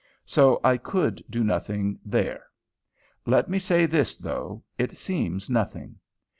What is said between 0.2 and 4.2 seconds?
So I could do nothing there. Let me say this,